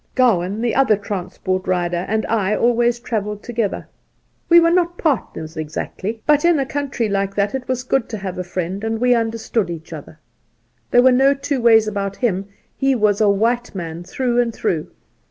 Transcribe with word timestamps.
Gowan, 0.15 0.61
the 0.61 0.73
other 0.73 0.97
transport 0.97 1.67
rider, 1.67 2.07
and 2.09 2.25
I 2.25 2.55
always 2.55 2.99
travelled 2.99 3.43
together. 3.43 3.87
We 4.49 4.59
were 4.59 4.71
not 4.71 4.97
partners 4.97 5.55
exactly, 5.55 6.13
38 6.13 6.17
Soltke 6.17 6.25
but 6.25 6.43
in 6.45 6.57
a 6.57 6.65
country 6.65 7.07
like 7.07 7.35
that 7.35 7.53
it 7.53 7.67
was 7.67 7.83
good 7.83 8.09
to 8.09 8.17
have 8.17 8.39
a 8.39 8.43
friend, 8.43 8.83
and 8.83 8.99
we 8.99 9.13
understood 9.13 9.69
each 9.69 9.93
other. 9.93 10.17
There 10.89 11.03
were 11.03 11.11
no 11.11 11.35
two 11.35 11.61
.ways 11.61 11.87
about 11.87 12.15
him; 12.15 12.45
he 12.75 12.95
was 12.95 13.21
a 13.21 13.29
white 13.29 13.75
man 13.75 14.03
through 14.03 14.39
and 14.41 14.51
through. 14.51 14.89